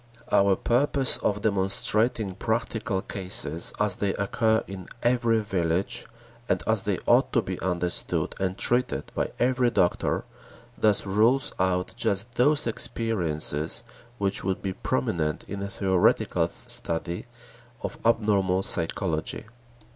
[0.31, 6.07] Our purpose of demonstrating practical cases as they occur in every village,
[6.49, 10.23] and as they ought to be understood and treated by every doctor,
[10.75, 13.83] thus rules out just those experiences
[14.17, 17.27] which would be prominent in a theoretical study
[17.83, 19.45] of abnormal psychology.